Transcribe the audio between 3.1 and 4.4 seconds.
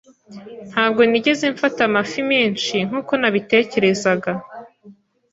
nabitekerezaga.